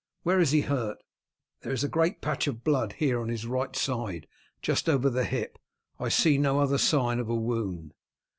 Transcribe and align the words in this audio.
"Where 0.23 0.39
is 0.39 0.49
he 0.49 0.61
hurt?" 0.61 0.97
"There 1.61 1.71
is 1.71 1.83
a 1.83 1.87
great 1.87 2.21
patch 2.21 2.47
of 2.47 2.63
blood 2.63 2.93
here 2.93 3.21
on 3.21 3.29
his 3.29 3.45
right 3.45 3.75
side 3.75 4.25
just 4.63 4.89
over 4.89 5.11
the 5.11 5.25
hip. 5.25 5.59
I 5.99 6.09
see 6.09 6.39
no 6.39 6.59
other 6.59 6.79
sign 6.79 7.19
of 7.19 7.29
a 7.29 7.35
wound." 7.35 7.93